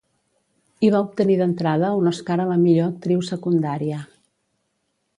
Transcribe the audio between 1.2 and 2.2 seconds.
d'entrada un